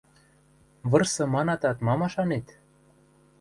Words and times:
Вырсы 0.91 1.23
манатат, 1.33 1.77
ма 1.85 1.93
машанет? 2.01 2.47